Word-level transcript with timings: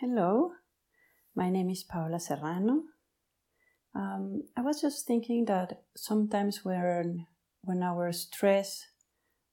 Hello, 0.00 0.52
my 1.36 1.50
name 1.50 1.68
is 1.68 1.82
Paola 1.82 2.18
Serrano. 2.18 2.84
Um, 3.94 4.44
I 4.56 4.62
was 4.62 4.80
just 4.80 5.06
thinking 5.06 5.44
that 5.44 5.82
sometimes 5.94 6.64
when, 6.64 7.26
when 7.60 7.82
our 7.82 8.10
stress, 8.12 8.86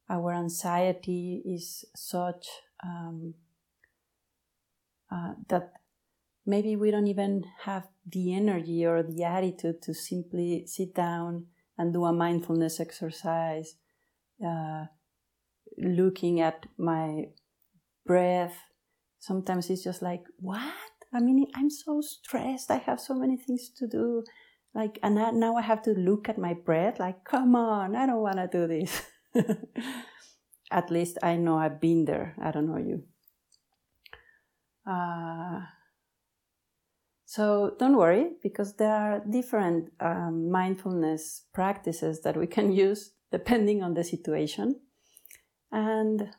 our 0.10 0.34
anxiety 0.34 1.44
is 1.46 1.84
such 1.98 2.48
um, 2.82 3.34
uh, 5.12 5.34
that 5.50 5.74
maybe 6.46 6.78
we 6.78 6.92
don't 6.92 7.08
even 7.08 7.44
have 7.64 7.90
the 8.10 8.34
energy 8.34 8.86
or 8.86 9.04
the 9.04 9.26
attitude 9.26 9.82
to 9.82 9.94
simply 9.94 10.64
sit 10.66 10.96
down 10.96 11.48
and 11.78 11.92
do 11.92 12.06
a 12.06 12.14
mindfulness 12.14 12.80
exercise, 12.80 13.76
uh, 14.42 14.86
looking 15.78 16.40
at 16.40 16.68
my 16.78 17.26
breath 18.06 18.56
sometimes 19.28 19.70
it's 19.70 19.84
just 19.84 20.02
like, 20.02 20.24
what? 20.40 20.74
I 21.14 21.20
mean, 21.20 21.46
I'm 21.54 21.70
so 21.70 22.02
stressed. 22.02 22.72
I 22.72 22.78
have 22.78 23.00
so 23.00 23.14
many 23.14 23.38
things 23.38 23.70
to 23.78 23.88
do. 23.88 24.24
Like, 24.74 25.00
and 25.04 25.16
now 25.16 25.56
I 25.56 25.62
have 25.62 25.82
to 25.84 25.92
look 25.92 26.30
at 26.30 26.38
my 26.38 26.54
breath. 26.54 27.00
Like, 27.00 27.24
come 27.26 27.56
on, 27.56 27.96
I 27.96 28.06
don't 28.06 28.22
want 28.22 28.38
to 28.38 28.48
do 28.48 28.68
this. 28.68 29.02
at 30.72 30.90
least 30.90 31.18
I 31.22 31.36
know 31.36 31.58
I've 31.58 31.82
been 31.82 32.06
there. 32.06 32.36
I 32.42 32.52
don't 32.52 32.68
know 32.68 32.78
you. 32.78 33.04
Uh, 34.90 35.62
so 37.26 37.76
don't 37.78 37.98
worry, 37.98 38.32
because 38.42 38.76
there 38.78 38.94
are 38.94 39.22
different 39.30 39.92
um, 40.00 40.50
mindfulness 40.50 41.44
practices 41.54 42.22
that 42.22 42.38
we 42.38 42.48
can 42.48 42.72
use 42.88 43.12
depending 43.32 43.84
on 43.84 43.94
the 43.94 44.04
situation. 44.04 44.80
And 45.72 46.30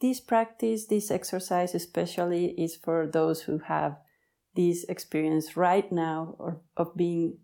this 0.00 0.20
practice, 0.20 0.86
this 0.86 1.10
exercise 1.10 1.74
especially, 1.74 2.46
is 2.52 2.76
for 2.76 3.06
those 3.06 3.42
who 3.42 3.58
have 3.58 3.98
this 4.54 4.84
experience 4.84 5.56
right 5.56 5.90
now 5.90 6.34
or 6.38 6.60
of 6.76 6.96
being 6.96 7.38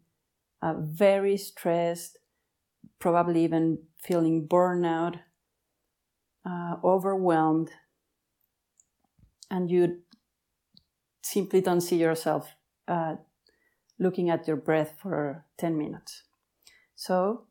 uh, 0.62 0.74
very 0.78 1.36
stressed, 1.36 2.18
probably 2.98 3.44
even 3.44 3.78
feeling 4.02 4.46
burnout, 4.46 5.20
uh, 6.44 6.76
overwhelmed, 6.82 7.70
and 9.50 9.70
you 9.70 10.00
simply 11.22 11.60
don't 11.60 11.80
see 11.80 11.96
yourself 11.96 12.54
uh, 12.88 13.16
looking 13.98 14.30
at 14.30 14.46
your 14.46 14.56
breath 14.56 14.94
for 14.96 15.44
10 15.58 15.76
minutes. 15.76 16.22
So, 16.94 17.44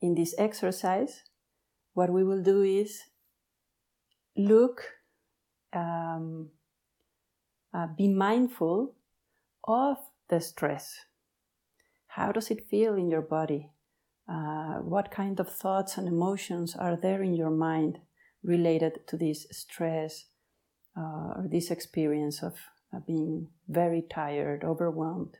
in 0.00 0.14
this 0.14 0.34
exercise, 0.38 1.22
what 1.94 2.10
we 2.10 2.24
will 2.24 2.42
do 2.42 2.62
is 2.62 3.02
look, 4.36 4.82
um, 5.72 6.50
uh, 7.74 7.86
be 7.96 8.08
mindful 8.08 8.94
of 9.64 9.98
the 10.28 10.40
stress. 10.40 10.96
How 12.08 12.32
does 12.32 12.50
it 12.50 12.68
feel 12.68 12.94
in 12.94 13.10
your 13.10 13.22
body? 13.22 13.70
Uh, 14.28 14.78
what 14.80 15.10
kind 15.10 15.38
of 15.38 15.52
thoughts 15.52 15.96
and 15.98 16.08
emotions 16.08 16.74
are 16.74 16.96
there 16.96 17.22
in 17.22 17.34
your 17.34 17.50
mind 17.50 17.98
related 18.42 19.06
to 19.06 19.16
this 19.16 19.46
stress 19.52 20.26
uh, 20.96 21.34
or 21.36 21.46
this 21.48 21.70
experience 21.70 22.42
of 22.42 22.54
being 23.06 23.48
very 23.68 24.02
tired, 24.02 24.64
overwhelmed? 24.64 25.36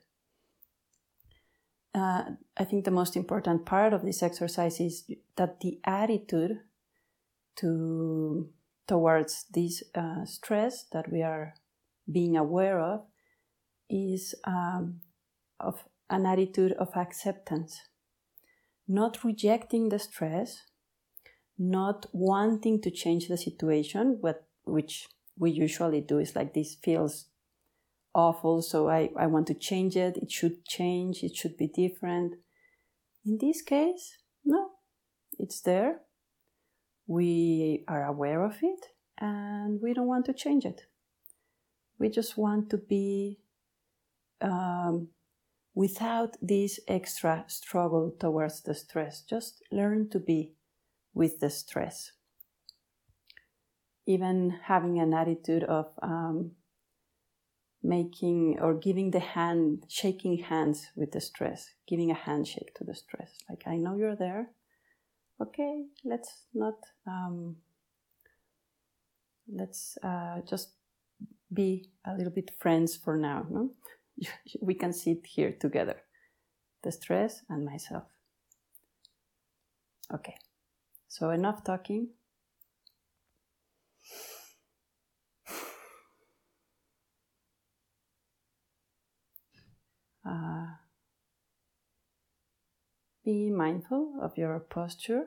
Uh, 1.95 2.25
I 2.57 2.65
think 2.65 2.85
the 2.85 2.91
most 2.91 3.17
important 3.17 3.65
part 3.65 3.95
of 3.95 4.03
this 4.03 4.23
exercise 4.23 4.79
is 4.81 5.11
that 5.37 5.61
the 5.61 5.81
attitude 5.85 6.61
to 7.57 8.51
towards 8.87 9.45
this 9.53 9.83
uh, 9.95 10.25
stress 10.25 10.85
that 10.93 11.11
we 11.11 11.23
are 11.23 11.55
being 12.11 12.37
aware 12.37 12.81
of 12.81 13.03
is 13.91 14.35
um, 14.45 15.01
of 15.59 15.85
an 16.09 16.27
attitude 16.27 16.73
of 16.73 16.97
acceptance, 16.97 17.81
not 18.87 19.25
rejecting 19.25 19.89
the 19.89 19.99
stress, 19.99 20.63
not 21.59 22.07
wanting 22.13 22.81
to 22.83 22.91
change 22.91 23.29
the 23.29 23.37
situation, 23.37 24.19
what, 24.21 24.47
which 24.65 25.09
we 25.39 25.51
usually 25.51 26.01
do 26.01 26.19
is 26.19 26.37
like 26.37 26.55
this 26.55 26.77
feels 26.83 27.27
awful, 28.15 28.63
so 28.63 28.89
I, 28.89 29.11
I 29.19 29.27
want 29.27 29.47
to 29.49 29.55
change 29.55 29.97
it, 29.97 30.17
it 30.17 30.31
should 30.31 30.65
change, 30.65 31.23
it 31.23 31.37
should 31.37 31.57
be 31.57 31.67
different. 31.67 32.35
In 33.25 33.39
this 33.39 33.63
case, 33.63 34.17
no, 34.45 34.71
it's 35.39 35.61
there, 35.61 36.01
we 37.07 37.85
are 37.89 38.05
aware 38.05 38.45
of 38.45 38.57
it 38.63 38.87
and 39.19 39.81
we 39.81 39.95
don't 39.95 40.07
want 40.07 40.27
to 40.27 40.33
change 40.33 40.65
it. 40.65 40.83
We 41.99 42.09
just 42.09 42.37
want 42.37 42.69
to 42.71 42.77
be 42.77 43.39
um, 44.41 45.09
without 45.75 46.37
this 46.43 46.81
extra 46.89 47.45
struggle 47.47 48.15
towards 48.19 48.63
the 48.63 48.75
stress. 48.75 49.23
Just 49.23 49.63
learn 49.71 50.11
to 50.11 50.19
be 50.19 50.53
with 51.15 51.41
the 51.41 51.51
stress. 51.51 52.13
Even 54.07 54.59
having 54.65 54.99
an 54.99 55.15
attitude 55.15 55.65
of 55.65 55.87
um, 56.03 56.53
making 57.83 58.59
or 58.61 58.75
giving 58.75 59.11
the 59.11 59.21
hand, 59.21 59.85
shaking 59.89 60.39
hands 60.39 60.89
with 60.95 61.13
the 61.13 61.21
stress, 61.21 61.71
giving 61.89 62.11
a 62.11 62.15
handshake 62.15 62.75
to 62.75 62.85
the 62.85 62.95
stress. 62.95 63.33
Like, 63.49 63.63
I 63.67 63.77
know 63.77 63.97
you're 63.97 64.17
there 64.17 64.51
okay, 65.41 65.85
let's 66.05 66.43
not, 66.55 66.75
um, 67.07 67.57
let's 69.53 69.99
uh, 70.03 70.41
just 70.49 70.71
be 71.53 71.91
a 72.05 72.15
little 72.15 72.33
bit 72.33 72.51
friends 72.59 72.97
for 72.97 73.17
now. 73.17 73.47
No? 73.51 73.71
we 74.61 74.75
can 74.75 74.93
sit 74.93 75.27
here 75.27 75.53
together, 75.53 75.97
the 76.83 76.93
stress 76.93 77.43
and 77.49 77.65
myself. 77.65 78.05
Okay, 80.13 80.37
so 81.09 81.31
enough 81.31 81.65
talking. 81.65 82.09
Be 93.27 93.51
mindful 93.51 94.21
of 94.23 94.39
your 94.39 94.61
posture. 94.61 95.25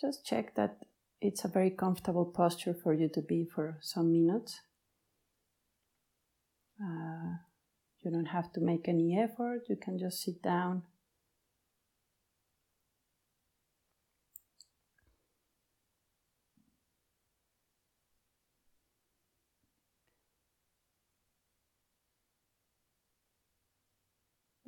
Just 0.00 0.24
check 0.24 0.54
that 0.54 0.78
it's 1.20 1.44
a 1.44 1.48
very 1.48 1.70
comfortable 1.70 2.24
posture 2.24 2.74
for 2.82 2.94
you 2.94 3.10
to 3.12 3.20
be 3.20 3.44
for 3.44 3.78
some 3.82 4.12
minutes. 4.12 4.60
Uh, 6.80 7.36
you 8.02 8.10
don't 8.10 8.32
have 8.32 8.50
to 8.54 8.60
make 8.60 8.88
any 8.88 9.18
effort, 9.18 9.64
you 9.68 9.76
can 9.76 9.98
just 9.98 10.22
sit 10.22 10.40
down 10.42 10.84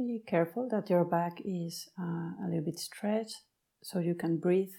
Be 0.06 0.22
careful 0.27 0.66
that 0.71 0.88
your 0.88 1.05
back 1.05 1.43
is 1.44 1.91
uh, 2.00 2.33
a 2.43 2.47
little 2.49 2.65
bit 2.65 2.78
stretched 2.78 3.43
so 3.83 3.99
you 3.99 4.15
can 4.15 4.38
breathe 4.38 4.72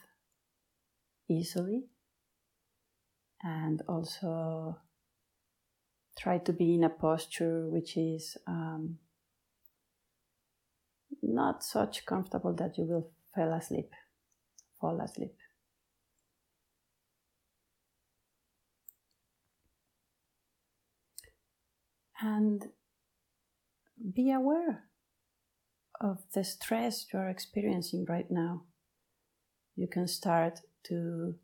easily. 1.29 1.83
And 3.43 3.81
also 3.87 4.77
try 6.17 6.39
to 6.39 6.53
be 6.53 6.73
in 6.73 6.83
a 6.83 6.89
posture 6.89 7.67
which 7.67 7.97
is 7.97 8.35
um, 8.47 8.97
not 11.21 11.63
such 11.63 12.05
comfortable 12.05 12.53
that 12.55 12.77
you 12.77 12.85
will 12.85 13.11
fall 13.35 13.53
asleep 13.53 13.91
fall 14.81 14.99
asleep. 14.99 15.35
And 22.19 22.67
be 24.15 24.31
aware 24.31 24.90
of 26.01 26.23
the 26.33 26.43
stress 26.43 27.05
you 27.13 27.19
are 27.19 27.29
experiencing 27.29 28.05
right 28.09 28.29
now. 28.29 28.63
You 29.75 29.87
can 29.87 30.07
start 30.07 30.61
to 30.85 31.35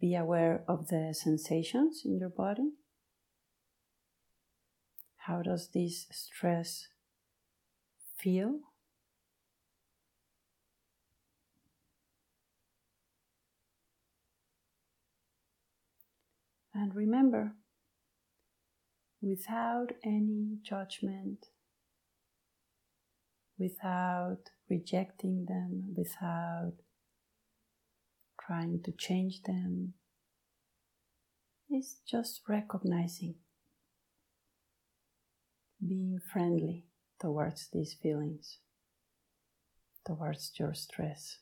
be 0.00 0.14
aware 0.14 0.62
of 0.68 0.88
the 0.88 1.14
sensations 1.14 2.02
in 2.04 2.18
your 2.18 2.28
body. 2.28 2.72
How 5.16 5.42
does 5.42 5.70
this 5.72 6.06
stress 6.12 6.88
feel? 8.16 8.60
And 16.74 16.94
remember, 16.94 17.54
without 19.22 19.92
any 20.04 20.58
judgment, 20.62 21.46
without 23.58 24.50
rejecting 24.68 25.46
them, 25.46 25.94
without 25.96 26.74
trying 28.40 28.82
to 28.82 28.92
change 28.92 29.42
them. 29.42 29.94
It's 31.68 31.96
just 32.06 32.42
recognizing, 32.48 33.34
being 35.86 36.20
friendly 36.32 36.84
towards 37.20 37.68
these 37.72 37.94
feelings, 37.94 38.58
towards 40.06 40.52
your 40.58 40.74
stress. 40.74 41.38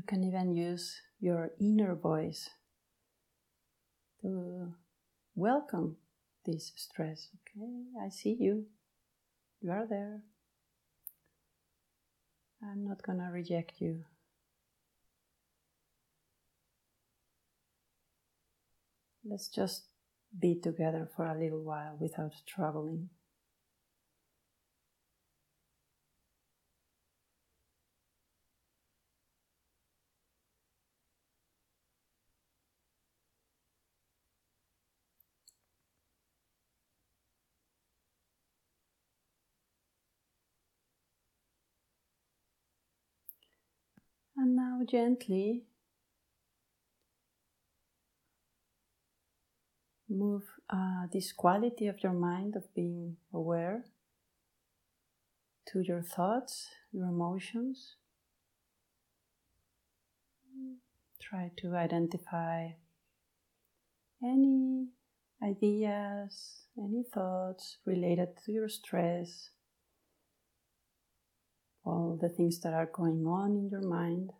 You 0.00 0.06
can 0.06 0.24
even 0.24 0.56
use 0.56 0.98
your 1.20 1.50
inner 1.60 1.94
voice 1.94 2.48
to 4.22 4.72
welcome 5.34 5.98
this 6.46 6.72
stress. 6.74 7.28
Okay, 7.36 7.66
I 8.02 8.08
see 8.08 8.34
you. 8.40 8.64
You 9.60 9.72
are 9.72 9.86
there. 9.86 10.22
I'm 12.62 12.82
not 12.88 13.02
gonna 13.02 13.28
reject 13.30 13.74
you. 13.82 14.04
Let's 19.22 19.48
just 19.48 19.82
be 20.40 20.54
together 20.54 21.10
for 21.14 21.26
a 21.26 21.38
little 21.38 21.62
while 21.62 21.98
without 22.00 22.32
troubling. 22.46 23.10
And 44.40 44.56
now 44.80 44.86
gently 44.86 45.62
move 50.08 50.42
uh, 50.70 51.06
this 51.12 51.32
quality 51.32 51.86
of 51.86 52.02
your 52.02 52.12
mind 52.12 52.56
of 52.56 52.74
being 52.74 53.16
aware 53.32 53.84
to 55.66 55.80
your 55.80 56.02
thoughts, 56.02 56.68
your 56.92 57.06
emotions. 57.06 57.96
Try 61.20 61.50
to 61.58 61.76
identify 61.76 62.70
any 64.22 64.88
ideas, 65.42 66.64
any 66.76 67.04
thoughts 67.04 67.78
related 67.86 68.28
to 68.44 68.52
your 68.52 68.68
stress 68.68 69.50
all 71.84 72.18
the 72.20 72.28
things 72.28 72.60
that 72.60 72.74
are 72.74 72.90
going 72.92 73.26
on 73.26 73.56
in 73.56 73.68
your 73.70 73.82
mind. 73.82 74.30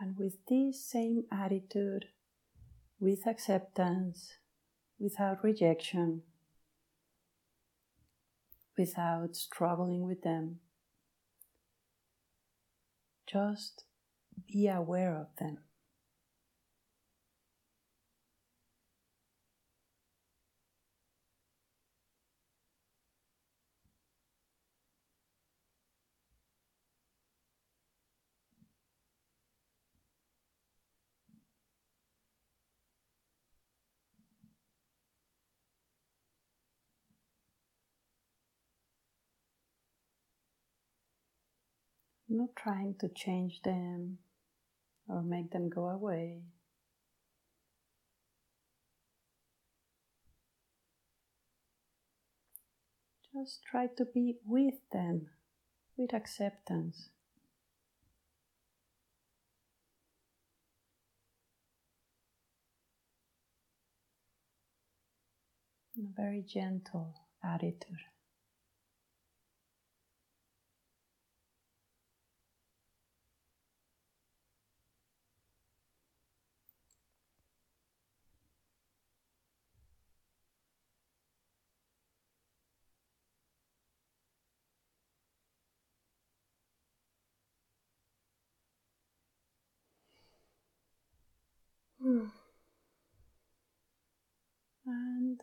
And 0.00 0.16
with 0.16 0.38
this 0.48 0.82
same 0.82 1.24
attitude, 1.30 2.06
with 2.98 3.26
acceptance, 3.26 4.38
without 4.98 5.44
rejection, 5.44 6.22
without 8.78 9.36
struggling 9.36 10.06
with 10.06 10.22
them, 10.22 10.60
just 13.26 13.84
be 14.50 14.68
aware 14.68 15.14
of 15.14 15.26
them. 15.38 15.58
Not 42.30 42.54
trying 42.56 42.94
to 43.00 43.08
change 43.08 43.60
them 43.64 44.18
or 45.08 45.22
make 45.22 45.50
them 45.50 45.68
go 45.68 45.88
away. 45.88 46.42
Just 53.32 53.60
try 53.64 53.86
to 53.96 54.04
be 54.04 54.36
with 54.44 54.74
them 54.92 55.28
with 55.96 56.12
acceptance. 56.12 57.10
A 65.96 66.02
very 66.16 66.42
gentle 66.42 67.14
attitude. 67.44 67.98
And 94.90 95.40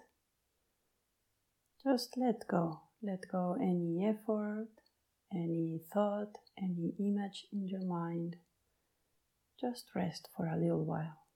just 1.82 2.18
let 2.18 2.48
go. 2.48 2.82
Let 3.02 3.32
go 3.32 3.56
any 3.62 4.06
effort, 4.06 4.68
any 5.34 5.80
thought, 5.94 6.38
any 6.58 6.94
image 7.00 7.48
in 7.54 7.68
your 7.68 7.86
mind. 7.86 8.36
Just 9.60 9.86
rest 9.96 10.28
for 10.36 10.48
a 10.48 10.58
little 10.58 10.84
while. 10.84 11.27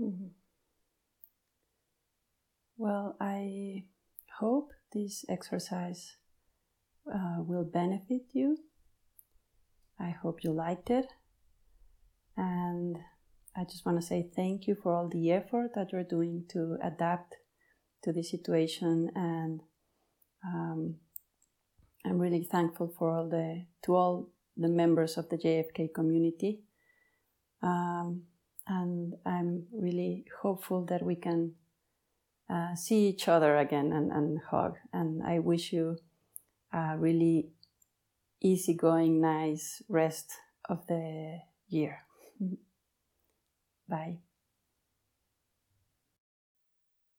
Mm-hmm. 0.00 0.26
Well, 2.76 3.16
I 3.20 3.84
hope 4.38 4.72
this 4.92 5.24
exercise 5.28 6.16
uh, 7.12 7.36
will 7.38 7.64
benefit 7.64 8.22
you. 8.32 8.58
I 10.00 10.10
hope 10.10 10.42
you 10.42 10.52
liked 10.52 10.90
it. 10.90 11.06
And 12.36 12.96
I 13.56 13.62
just 13.64 13.86
want 13.86 14.00
to 14.00 14.06
say 14.06 14.28
thank 14.34 14.66
you 14.66 14.74
for 14.74 14.92
all 14.92 15.08
the 15.08 15.30
effort 15.30 15.70
that 15.76 15.92
you're 15.92 16.02
doing 16.02 16.44
to 16.50 16.76
adapt 16.82 17.36
to 18.02 18.12
the 18.12 18.24
situation. 18.24 19.10
And 19.14 19.60
um, 20.44 20.96
I'm 22.04 22.18
really 22.18 22.44
thankful 22.50 22.92
for 22.98 23.10
all 23.16 23.28
the 23.28 23.66
to 23.84 23.94
all 23.94 24.30
the 24.56 24.68
members 24.68 25.16
of 25.16 25.28
the 25.28 25.36
JFK 25.36 25.94
community. 25.94 26.60
Um, 27.62 28.24
and 28.66 29.14
I'm 29.44 29.66
really 29.72 30.24
hopeful 30.40 30.86
that 30.86 31.02
we 31.02 31.16
can 31.16 31.52
uh, 32.48 32.74
see 32.74 33.08
each 33.08 33.28
other 33.28 33.58
again 33.58 33.92
and, 33.92 34.10
and 34.10 34.40
hug. 34.50 34.76
And 34.92 35.22
I 35.22 35.38
wish 35.38 35.72
you 35.72 35.98
a 36.72 36.96
really 36.96 37.50
easygoing, 38.40 39.20
nice 39.20 39.82
rest 39.88 40.32
of 40.68 40.86
the 40.86 41.40
year. 41.68 42.06
Bye. 43.88 44.18